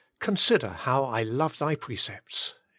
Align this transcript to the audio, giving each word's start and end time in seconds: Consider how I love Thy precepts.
Consider 0.19 0.69
how 0.69 1.03
I 1.03 1.21
love 1.21 1.59
Thy 1.59 1.75
precepts. 1.75 2.55